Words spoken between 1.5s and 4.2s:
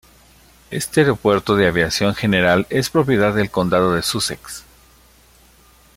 de aviación general es propiedad del condado de